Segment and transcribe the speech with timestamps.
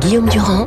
[0.00, 0.66] Guillaume Durand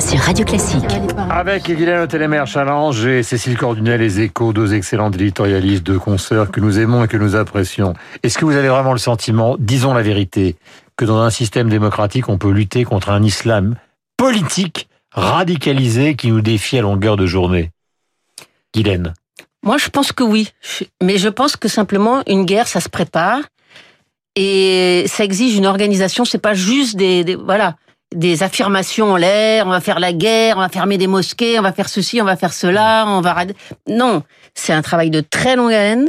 [0.00, 0.82] sur Radio Classique.
[1.30, 6.58] Avec Guylaine Télémère Challenge et Cécile Cordunet, les échos, deux excellentes éditorialistes, deux consoeurs que
[6.58, 7.94] nous aimons et que nous apprécions.
[8.24, 10.56] Est-ce que vous avez vraiment le sentiment, disons la vérité,
[10.96, 13.76] que dans un système démocratique, on peut lutter contre un islam
[14.16, 17.70] politique radicalisé qui nous défie à longueur de journée?
[18.74, 19.14] Guylaine
[19.62, 20.50] Moi, je pense que oui.
[21.00, 23.38] Mais je pense que simplement, une guerre, ça se prépare.
[24.34, 26.24] Et ça exige une organisation.
[26.24, 27.76] C'est pas juste des, des voilà
[28.14, 31.62] des affirmations en l'air, on va faire la guerre, on va fermer des mosquées, on
[31.62, 33.44] va faire ceci, on va faire cela, on va...
[33.88, 34.22] Non,
[34.54, 36.08] c'est un travail de très longue haleine.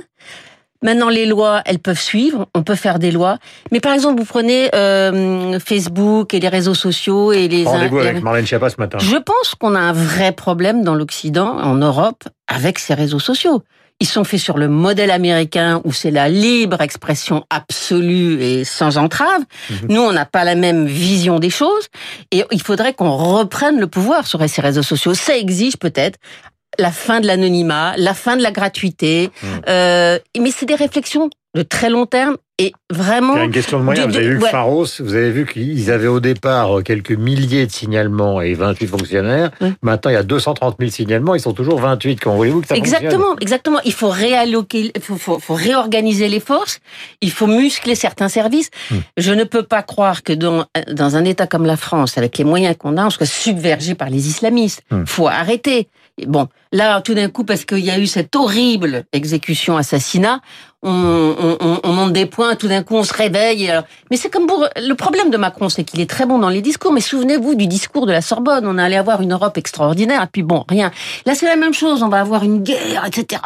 [0.84, 3.38] Maintenant, les lois, elles peuvent suivre, on peut faire des lois.
[3.72, 7.64] Mais par exemple, vous prenez euh, Facebook et les réseaux sociaux et les...
[7.64, 8.98] Rendez-vous avec Marlène Schiappa ce matin.
[9.00, 13.64] Je pense qu'on a un vrai problème dans l'Occident, en Europe, avec ces réseaux sociaux.
[14.00, 18.98] Ils sont faits sur le modèle américain où c'est la libre expression absolue et sans
[18.98, 19.44] entrave.
[19.70, 19.78] Mhm.
[19.90, 21.88] Nous, on n'a pas la même vision des choses
[22.32, 25.14] et il faudrait qu'on reprenne le pouvoir sur ces réseaux sociaux.
[25.14, 26.18] Ça exige peut-être
[26.80, 29.30] la fin de l'anonymat, la fin de la gratuité.
[29.42, 29.62] Mhm.
[29.70, 33.34] Euh, mais c'est des réflexions de très long terme et vraiment.
[33.34, 34.08] Il y a une question de moyens.
[34.08, 37.72] vous avez vu que Pharos, vous avez vu qu'ils avaient au départ quelques milliers de
[37.72, 39.50] signalements et 28 fonctionnaires.
[39.82, 41.34] Maintenant, il y a 230 000 signalements.
[41.34, 42.20] Ils sont toujours 28.
[42.20, 43.80] Comment voulez-vous que ça Exactement, exactement.
[43.86, 46.80] Il faut réalloquer, il faut, faut, faut, réorganiser les forces.
[47.22, 48.70] Il faut muscler certains services.
[48.92, 48.98] Hmm.
[49.18, 52.44] Je ne peux pas croire que dans, dans un État comme la France, avec les
[52.44, 54.84] moyens qu'on a, on soit submergé par les islamistes.
[54.92, 55.06] Hmm.
[55.06, 55.88] Faut arrêter.
[56.28, 60.42] Bon, là, tout d'un coup, parce qu'il y a eu cette horrible exécution, assassinat,
[60.82, 63.72] on, on, on monte des points, tout d'un coup, on se réveille.
[64.12, 64.68] Mais c'est comme pour...
[64.76, 67.68] Le problème de Macron, c'est qu'il est très bon dans les discours, mais souvenez-vous du
[67.68, 68.68] discours de la Sorbonne.
[68.68, 70.92] On allait avoir une Europe extraordinaire, et puis bon, rien.
[71.26, 72.04] Là, c'est la même chose.
[72.04, 73.42] On va avoir une guerre, etc.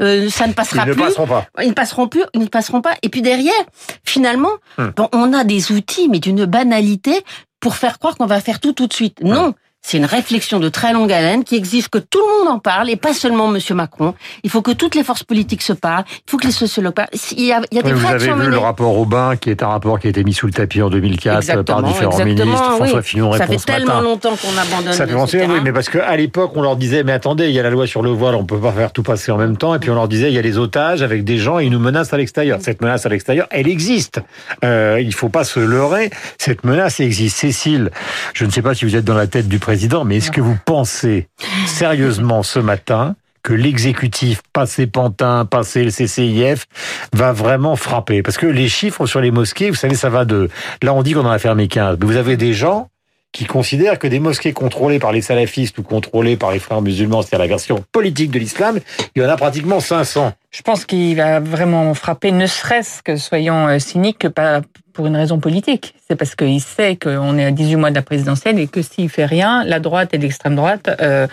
[0.00, 0.92] Euh, ça ne passera plus.
[0.92, 1.46] Ils ne passeront pas.
[1.60, 2.24] Ils ne passeront plus.
[2.34, 2.94] Ils ne passeront pas.
[3.02, 3.64] Et puis derrière,
[4.04, 4.90] finalement, hmm.
[4.96, 7.24] bon, on a des outils, mais d'une banalité
[7.58, 9.18] pour faire croire qu'on va faire tout tout de suite.
[9.22, 9.54] Non.
[9.82, 12.90] C'est une réflexion de très longue haleine qui exige que tout le monde en parle
[12.90, 14.14] et pas seulement Monsieur Macron.
[14.44, 16.04] Il faut que toutes les forces politiques se parlent.
[16.08, 17.08] Il faut que les sociologues parlent.
[17.36, 19.62] Il y a, il y a des Vous avez vu le rapport Aubin, qui est
[19.62, 22.76] un rapport qui a été mis sous le tapis en 2004 par différents ministres.
[22.76, 24.92] François Fillon Ça fait tellement longtemps qu'on abandonne.
[24.92, 27.58] Ça fait penser, oui, mais parce qu'à l'époque, on leur disait, mais attendez, il y
[27.58, 29.74] a la loi sur le voile, on peut pas faire tout passer en même temps.
[29.74, 31.70] Et puis on leur disait, il y a les otages avec des gens et ils
[31.70, 32.58] nous menacent à l'extérieur.
[32.60, 34.20] Cette menace à l'extérieur, elle existe.
[34.64, 36.10] Euh, il faut pas se leurrer.
[36.38, 37.38] Cette menace existe.
[37.38, 37.90] Cécile,
[38.34, 39.69] je ne sais pas si vous êtes dans la tête du président,
[40.04, 41.28] mais est-ce que vous pensez
[41.66, 46.66] sérieusement ce matin que l'exécutif, passé Pantin, passé le CCIF,
[47.12, 48.22] va vraiment frapper?
[48.22, 50.50] Parce que les chiffres sur les mosquées, vous savez, ça va de...
[50.82, 51.98] Là, on dit qu'on en a fermé 15.
[52.00, 52.88] Mais vous avez des gens
[53.32, 57.22] qui considèrent que des mosquées contrôlées par les salafistes ou contrôlées par les frères musulmans,
[57.22, 58.80] c'est-à-dire la version politique de l'islam,
[59.14, 60.32] il y en a pratiquement 500.
[60.50, 64.62] Je pense qu'il va vraiment frapper, ne serait-ce que, soyons euh, cyniques, que pas
[64.92, 65.94] pour une raison politique.
[66.08, 69.08] C'est parce qu'il sait qu'on est à 18 mois de la présidentielle et que s'il
[69.08, 71.26] fait rien, la droite et l'extrême droite euh,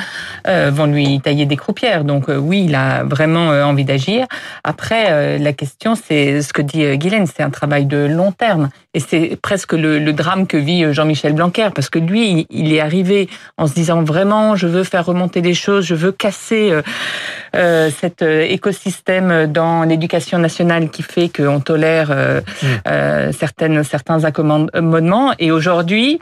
[0.48, 2.04] euh, vont lui tailler des croupières.
[2.04, 4.28] Donc euh, oui, il a vraiment euh, envie d'agir.
[4.64, 8.70] Après, euh, la question, c'est ce que dit Guylaine, c'est un travail de long terme.
[8.94, 12.80] Et c'est presque le, le, drame que vit Jean-Michel Blanquer, parce que lui, il est
[12.80, 16.74] arrivé en se disant vraiment, je veux faire remonter les choses, je veux casser
[17.54, 23.32] cet écosystème dans l'éducation nationale qui fait qu'on tolère mmh.
[23.32, 25.34] certains certaines, certains accommodements.
[25.40, 26.20] Et aujourd'hui,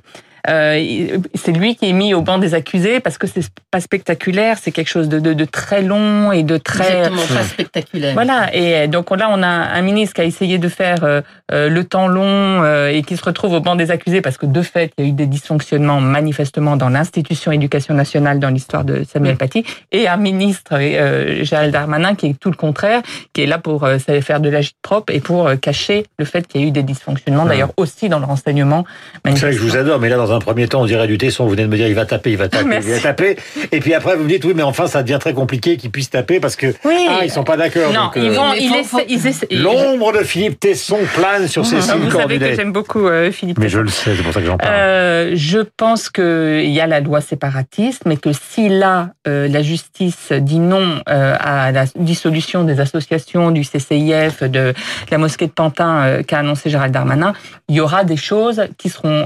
[0.49, 4.57] euh, c'est lui qui est mis au banc des accusés parce que c'est pas spectaculaire,
[4.61, 8.13] c'est quelque chose de, de, de, très long et de très Exactement, pas spectaculaire.
[8.13, 8.53] Voilà.
[8.53, 11.83] Et donc là, on a un ministre qui a essayé de faire euh, euh le
[11.83, 14.91] temps long euh, et qui se retrouve au banc des accusés parce que de fait,
[14.97, 19.37] il y a eu des dysfonctionnements manifestement dans l'institution éducation nationale dans l'histoire de Samuel
[19.37, 23.01] Paty et un ministre, euh, Gérald Darmanin, qui est tout le contraire,
[23.33, 26.61] qui est là pour euh, faire de l'agite propre et pour cacher le fait qu'il
[26.61, 28.85] y a eu des dysfonctionnements, d'ailleurs aussi dans le renseignement.
[29.25, 31.17] C'est ça que je vous adore, mais là, dans un premier temps, on dirait du
[31.17, 31.45] Tesson.
[31.45, 33.37] Vous venez de me dire, il va taper, il va taper, il va taper.
[33.71, 36.09] Et puis après, vous me dites, oui, mais enfin, ça devient très compliqué qu'ils puissent
[36.09, 37.07] taper parce que, oui.
[37.09, 37.91] ah, ils sont pas d'accord.
[37.91, 42.71] Non, ils vont, ils L'ombre de Philippe Tesson plane sur ces Vous savez que j'aime
[42.71, 44.73] beaucoup euh, Philippe Mais je le sais, c'est pour ça que j'en parle.
[44.73, 49.61] Euh, je pense qu'il y a la loi séparatiste, mais que si là, euh, la
[49.61, 54.73] justice dit non euh, à la dissolution des associations, du CCIF, de
[55.11, 57.33] la mosquée de Pantin euh, qu'a annoncé Gérald Darmanin,
[57.67, 59.25] il y aura des choses qui seront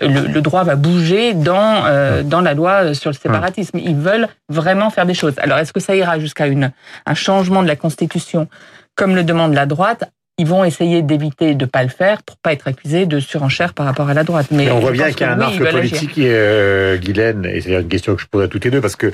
[0.00, 3.78] le, le, droit va bouger dans euh, dans la loi sur le séparatisme.
[3.78, 5.34] Ils veulent vraiment faire des choses.
[5.38, 8.48] Alors est-ce que ça ira jusqu'à un changement de la constitution
[8.94, 10.04] comme le demande la droite?
[10.38, 13.84] Ils vont essayer d'éviter de pas le faire pour pas être accusés de surenchère par
[13.84, 14.46] rapport à la droite.
[14.50, 17.74] Mais, on voit bien qu'il y a un oui, arc politique, euh, Guylaine, et c'est
[17.74, 19.12] une question que je pose à toutes les deux parce que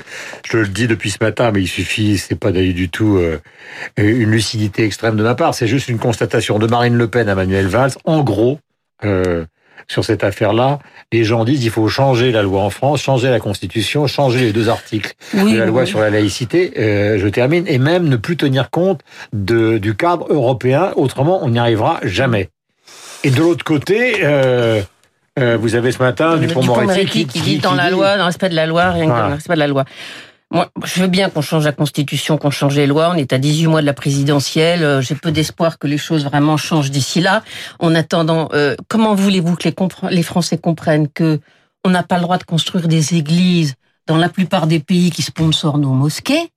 [0.49, 3.37] je le dis depuis ce matin, mais il suffit, c'est pas d'ailleurs du tout euh,
[3.97, 7.35] une lucidité extrême de ma part, c'est juste une constatation de Marine Le Pen à
[7.35, 7.91] Manuel Valls.
[8.05, 8.59] En gros,
[9.03, 9.45] euh,
[9.87, 10.79] sur cette affaire-là,
[11.11, 14.51] les gens disent il faut changer la loi en France, changer la Constitution, changer les
[14.53, 15.87] deux articles Oui, de la loi oui.
[15.87, 19.01] sur la laïcité, euh, je termine, et même ne plus tenir compte
[19.33, 22.49] de, du cadre européen, autrement on n'y arrivera jamais.
[23.23, 24.81] Et de l'autre côté, euh,
[25.37, 28.23] euh, vous avez ce matin Dupont-Moretti qui, qui dit dans la dit- loi, dans le
[28.27, 29.85] respect de la loi, rien que dans le respect de la loi.
[30.51, 33.11] Moi, je veux bien qu'on change la constitution, qu'on change les lois.
[33.11, 34.83] On est à 18 mois de la présidentielle.
[34.83, 37.43] Euh, J'ai peu d'espoir que les choses vraiment changent d'ici là.
[37.79, 39.75] En attendant, euh, comment voulez-vous que les,
[40.09, 41.39] les Français comprennent que
[41.85, 43.75] on n'a pas le droit de construire des églises
[44.07, 46.51] dans la plupart des pays qui sponsorent nos mosquées?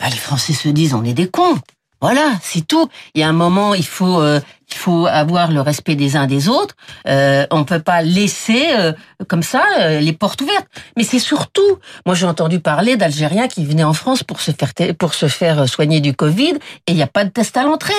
[0.00, 1.58] Bah, Les Français se disent on est des cons.
[2.00, 2.88] Voilà, c'est tout.
[3.14, 4.40] Il y a un moment, il faut, euh,
[4.70, 6.74] il faut avoir le respect des uns des autres.
[7.06, 8.92] Euh, on peut pas laisser euh,
[9.28, 10.66] comme ça euh, les portes ouvertes.
[10.96, 11.60] Mais c'est surtout,
[12.06, 15.60] moi j'ai entendu parler d'Algériens qui venaient en France pour se faire pour se faire
[15.62, 16.54] euh, soigner du Covid
[16.86, 17.92] et il n'y a pas de test à l'entrée.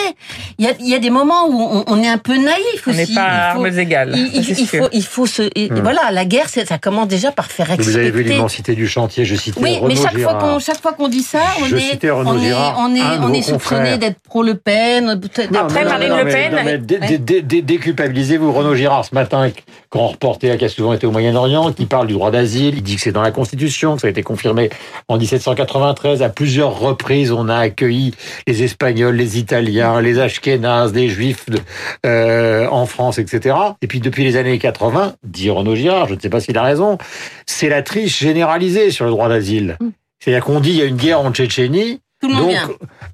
[0.58, 2.84] Il y a, il y a des moments où on, on est un peu naïf
[2.88, 3.00] On aussi.
[3.00, 4.16] n'est pas à Il faut- armes égales.
[4.34, 5.80] il, faut, il faut se, et- Hmm.
[5.82, 7.92] voilà, la guerre, ça commence déjà par faire respecter.
[7.92, 10.38] Vous avez vu l'immensité du chantier, je citais Oui, Renaud mais chaque fois Girard.
[10.40, 13.24] qu'on chaque fois qu'on dit ça, on Je est on est on est un de
[13.26, 15.20] on est soupçonné d'être pro Le Pen.
[15.60, 17.07] Après, Marine Le Pen, non, mais dé- Ouais.
[17.07, 18.52] dé- dé- dé- déculpabilisez-vous.
[18.52, 19.50] Renaud Girard, ce matin,
[19.92, 22.96] grand reporter qui a souvent été au Moyen-Orient, qui parle du droit d'asile, il dit
[22.96, 24.69] que c'est dans la Constitution, que ça a été confirmé
[25.07, 26.22] en 1793.
[26.22, 28.13] À plusieurs reprises, on a accueilli
[28.48, 31.60] les Espagnols, les Italiens, les Ashkénazes, les Juifs de-
[32.06, 33.56] euh, en France, etc.
[33.81, 36.63] Et puis depuis les années 80, dit Renaud Girard, je ne sais pas s'il a
[36.63, 36.98] raison,
[37.46, 39.78] c'est la triche généralisée sur le droit d'asile.
[39.80, 39.88] Mm.
[40.19, 42.69] C'est-à-dire qu'on dit il y a une guerre en Tchétchénie, Tout le monde donc, vient.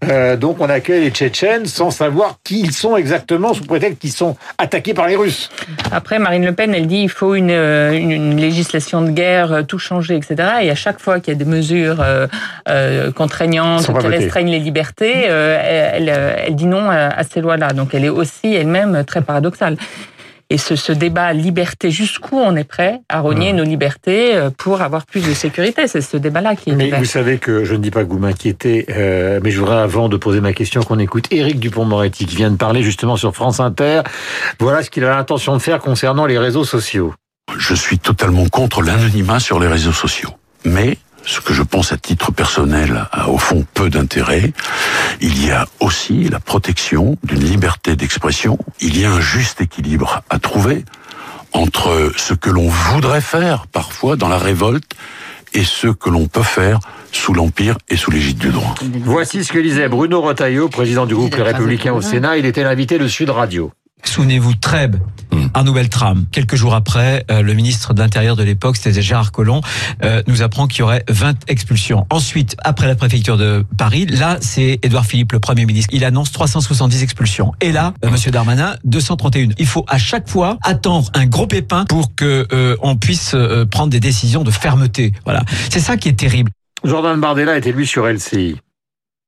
[0.09, 4.11] euh, donc on accueille les Tchétchènes sans savoir qui ils sont exactement, sous prétexte qu'ils
[4.13, 5.49] sont attaqués par les Russes.
[5.91, 9.51] Après, Marine Le Pen, elle dit il faut une, euh, une, une législation de guerre,
[9.51, 10.35] euh, tout changer, etc.
[10.61, 12.27] Et à chaque fois qu'il y a des mesures euh,
[12.69, 17.41] euh, contraignantes qui restreignent les libertés, euh, elle, elle, elle dit non à, à ces
[17.41, 17.73] lois-là.
[17.73, 19.75] Donc elle est aussi elle-même très paradoxale.
[20.53, 23.57] Et ce, ce débat liberté, jusqu'où on est prêt à renier Hmm.
[23.57, 25.88] nos libertés euh, pour avoir plus de sécurité?
[25.88, 27.00] C'est ce débat-là qui est Mais ouvert.
[27.00, 30.09] vous savez que je ne dis pas que vous m'inquiétez, euh, mais je voudrais avant
[30.09, 33.59] de poser ma question qu'on écoute Éric Dupont-Moretti qui vient de parler justement sur France
[33.62, 34.01] Inter.
[34.59, 37.13] Voilà ce qu'il a l'intention de faire concernant les réseaux sociaux.
[37.57, 40.31] Je suis totalement contre l'anonymat sur les réseaux sociaux.
[40.65, 44.53] Mais ce que je pense à titre personnel a au fond peu d'intérêt.
[45.21, 48.57] Il y a aussi la protection d'une liberté d'expression.
[48.79, 50.85] Il y a un juste équilibre à trouver
[51.53, 54.94] entre ce que l'on voudrait faire parfois dans la révolte
[55.53, 56.79] et ce que l'on peut faire
[57.12, 58.75] sous l'Empire et sous l'égide du droit.
[59.03, 62.38] Voici ce que disait Bruno Retailleau, président du groupe Les Républicains au Sénat.
[62.38, 63.71] Il était l'invité de Sud Radio.
[64.03, 64.98] Souvenez-vous, Trèbes,
[65.31, 65.48] Hmm.
[65.53, 66.25] un nouvel tram.
[66.31, 69.62] Quelques jours après, euh, le ministre de l'Intérieur de l'époque, c'était Gérard Collomb,
[70.03, 72.06] euh, nous apprend qu'il y aurait 20 expulsions.
[72.09, 75.89] Ensuite, après la préfecture de Paris, là, c'est Édouard Philippe, le Premier ministre.
[75.94, 77.53] Il annonce 370 expulsions.
[77.62, 79.50] Et là, euh, Monsieur Darmanin, 231.
[79.57, 83.65] Il faut à chaque fois attendre un gros pépin pour que euh, on puisse euh,
[83.65, 85.13] prendre des décisions de fermeté.
[85.24, 85.44] Voilà.
[85.69, 86.51] C'est ça qui est terrible.
[86.83, 88.57] Jordan Bardella était lui sur LCI.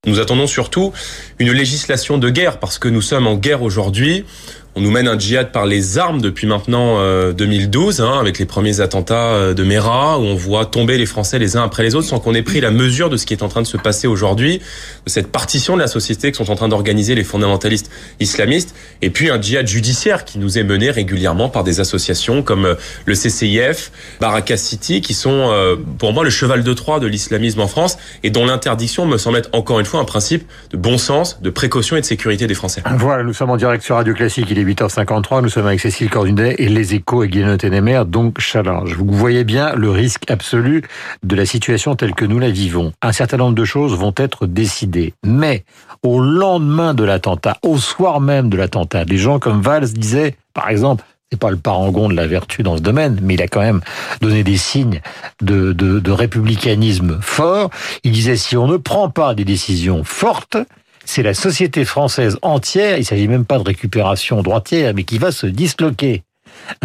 [0.06, 0.92] Nous attendons surtout
[1.40, 4.26] une législation de guerre parce que nous sommes en guerre aujourd'hui.
[4.76, 8.46] On nous mène un djihad par les armes depuis maintenant euh, 2012, hein, avec les
[8.46, 11.94] premiers attentats euh, de Mera, où on voit tomber les Français les uns après les
[11.94, 13.78] autres sans qu'on ait pris la mesure de ce qui est en train de se
[13.78, 14.62] passer aujourd'hui,
[15.06, 18.74] de cette partition de la société que sont en train d'organiser les fondamentalistes islamistes,
[19.04, 22.76] et puis un djihad judiciaire qui nous est mené régulièrement par des associations comme euh,
[23.06, 27.60] le CCIF, Baraka City, qui sont euh, pour moi le cheval de Troie de l'islamisme
[27.60, 30.98] en France, et dont l'interdiction me semble être encore une fois un principe de bon
[30.98, 32.82] sens, de précaution et de sécurité des Français.
[32.98, 36.70] Voilà, nous sommes en direct sur Radio Classique, 8h53, nous sommes avec Cécile Cordunet et
[36.70, 38.96] Les Échos et Guillaume Ténémer, donc challenge.
[38.96, 40.84] Vous voyez bien le risque absolu
[41.24, 42.94] de la situation telle que nous la vivons.
[43.02, 45.66] Un certain nombre de choses vont être décidées, mais
[46.04, 50.70] au lendemain de l'attentat, au soir même de l'attentat, des gens comme Valls disaient, par
[50.70, 53.62] exemple, c'est pas le parangon de la vertu dans ce domaine, mais il a quand
[53.62, 53.82] même
[54.22, 55.02] donné des signes
[55.42, 57.72] de, républicanisme fort.
[58.04, 60.58] Il disait si on ne prend pas des décisions fortes,
[61.06, 65.32] c'est la société française entière, il s'agit même pas de récupération droitière, mais qui va
[65.32, 66.24] se disloquer.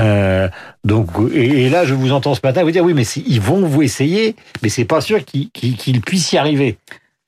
[0.00, 0.48] Euh,
[0.84, 3.82] donc, et, là, je vous entends ce matin vous dire oui, mais ils vont vous
[3.82, 6.78] essayer, mais c'est pas sûr qu'ils puissent y arriver.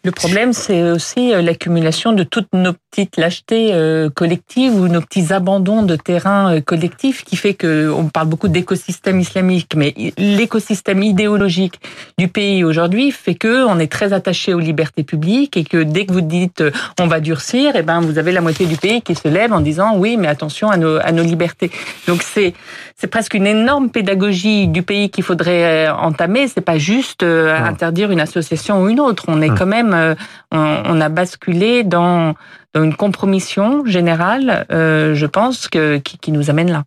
[0.03, 5.03] Le problème, c'est aussi euh, l'accumulation de toutes nos petites lâchetés euh, collectives ou nos
[5.03, 9.95] petits abandons de terrain euh, collectifs qui fait que on parle beaucoup d'écosystème islamique, mais
[10.17, 11.81] l'écosystème idéologique
[12.17, 16.07] du pays aujourd'hui fait que on est très attaché aux libertés publiques et que dès
[16.07, 16.65] que vous dites
[16.99, 19.61] on va durcir, et ben vous avez la moitié du pays qui se lève en
[19.61, 21.71] disant oui, mais attention à nos, à nos libertés.
[22.09, 22.55] Donc c'est
[22.97, 26.49] c'est presque une énorme pédagogie du pays qu'il faudrait entamer.
[26.49, 27.51] C'est pas juste Ouais.
[27.53, 29.25] interdire une association ou une autre.
[29.29, 29.59] On est Hum.
[29.59, 30.15] quand même, euh,
[30.53, 32.35] on, on a basculé dans,
[32.75, 36.85] dans une compromission générale, euh, je pense, que, qui, qui nous amène là.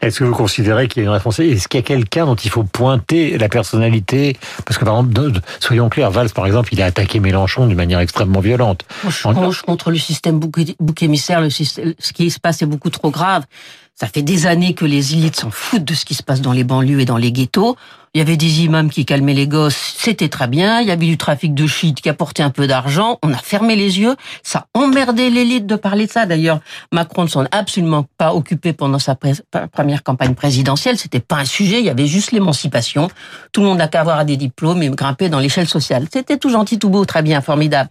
[0.00, 2.34] Est-ce que vous considérez qu'il y a une responsabilité Est-ce qu'il y a quelqu'un dont
[2.34, 4.36] il faut pointer la personnalité?
[4.64, 8.00] Parce que par exemple, soyons clairs, Valls par exemple, il a attaqué Mélenchon d'une manière
[8.00, 8.84] extrêmement violente.
[9.02, 11.40] Moi, je suis contre le système bouc, bouc émissaire.
[11.40, 13.44] Le système, ce qui se passe est beaucoup trop grave.
[13.94, 16.52] Ça fait des années que les élites s'en foutent de ce qui se passe dans
[16.52, 17.76] les banlieues et dans les ghettos.
[18.16, 20.80] Il y avait des imams qui calmaient les gosses, c'était très bien.
[20.80, 23.18] Il y avait du trafic de shit qui apportait un peu d'argent.
[23.22, 24.16] On a fermé les yeux.
[24.42, 26.24] Ça emmerdait l'élite de parler de ça.
[26.24, 26.60] D'ailleurs,
[26.92, 29.18] Macron ne s'en est absolument pas occupé pendant sa
[29.70, 30.96] première campagne présidentielle.
[30.96, 31.80] C'était pas un sujet.
[31.80, 33.10] Il y avait juste l'émancipation.
[33.52, 36.06] Tout le monde n'a qu'à avoir des diplômes et grimper dans l'échelle sociale.
[36.10, 37.90] C'était tout gentil, tout beau, très bien, formidable.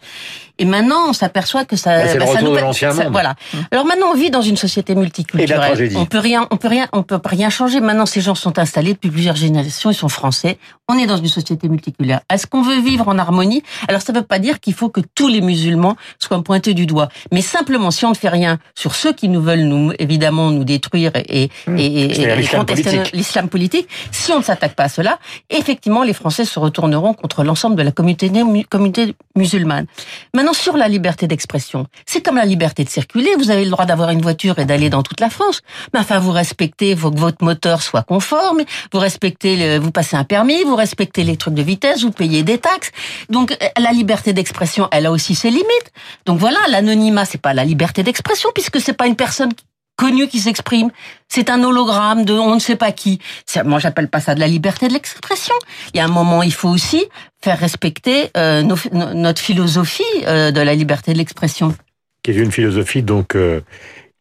[0.57, 3.09] Et maintenant, on s'aperçoit que ça, bah, c'est le bah, de l'ancien monde.
[3.11, 3.35] Voilà.
[3.71, 5.91] Alors maintenant, on vit dans une société multiculturelle.
[5.97, 7.81] on peut rien, on peut rien, on peut rien changer.
[7.81, 9.91] Maintenant, ces gens sont installés depuis plusieurs générations.
[9.91, 10.57] Ils sont français.
[10.87, 12.21] On est dans une société multiculturelle.
[12.31, 13.63] Est-ce qu'on veut vivre en harmonie?
[13.87, 16.85] Alors ça ne veut pas dire qu'il faut que tous les musulmans soient pointés du
[16.85, 20.51] doigt, mais simplement si on ne fait rien sur ceux qui nous veulent nous évidemment
[20.51, 21.77] nous détruire et, mmh.
[21.77, 25.19] et, contester l'islam politique, si on ne s'attaque pas à cela,
[25.49, 28.31] effectivement les Français se retourneront contre l'ensemble de la communauté,
[28.69, 29.85] communauté musulmane.
[30.33, 33.29] Maintenant sur la liberté d'expression, c'est comme la liberté de circuler.
[33.37, 35.61] Vous avez le droit d'avoir une voiture et d'aller dans toute la France,
[35.93, 38.61] mais enfin vous respectez, faut que votre moteur soit conforme,
[38.93, 42.59] vous respectez, vous passez un permis, vous respectez les trucs de vitesse, vous payez des
[42.59, 42.91] taxes.
[43.29, 45.89] Donc euh, la liberté d'expression, elle a aussi ses limites.
[46.27, 49.51] Donc voilà, l'anonymat, c'est pas la liberté d'expression puisque c'est pas une personne
[49.95, 50.89] connue qui s'exprime.
[51.29, 53.19] C'est un hologramme de on ne sait pas qui.
[53.63, 55.55] Moi, j'appelle pas ça de la liberté de l'expression.
[55.93, 57.01] Il y a un moment, il faut aussi
[57.41, 58.61] faire respecter euh,
[58.91, 61.73] notre philosophie euh, de la liberté de l'expression.
[62.21, 63.37] Qui est une philosophie donc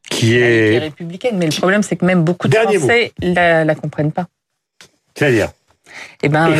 [0.09, 0.78] qui est...
[0.78, 1.37] républicaine.
[1.38, 4.26] Mais le problème, c'est que même beaucoup de Français la, la comprennent pas.
[5.16, 5.50] C'est-à-dire
[6.23, 6.51] eh ben,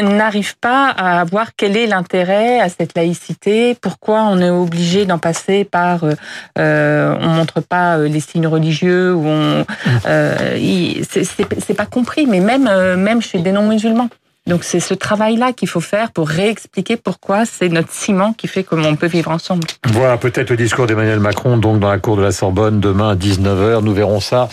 [0.00, 5.18] n'arrive pas à voir quel est l'intérêt à cette laïcité, pourquoi on est obligé d'en
[5.18, 6.14] passer par, euh,
[6.58, 9.64] euh on montre pas euh, les signes religieux, ou on,
[10.06, 14.08] euh, c'est pas compris, mais même même chez des non musulmans.
[14.46, 18.64] Donc c'est ce travail-là qu'il faut faire pour réexpliquer pourquoi c'est notre ciment qui fait
[18.64, 19.66] comment on peut vivre ensemble.
[19.86, 23.14] Voilà peut-être le discours d'Emmanuel Macron donc dans la cour de la Sorbonne demain à
[23.14, 23.82] 19h.
[23.82, 24.48] Nous verrons ça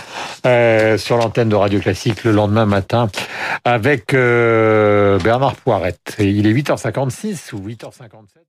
[0.46, 3.10] euh, sur l'antenne de Radio Classique le lendemain matin
[3.66, 6.16] avec euh, Bernard Poirette.
[6.20, 8.40] il est 8h56 ou 8h57.